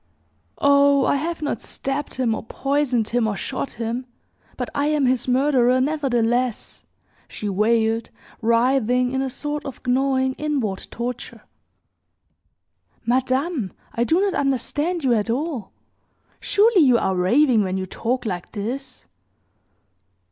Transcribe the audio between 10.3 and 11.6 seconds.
inward torture.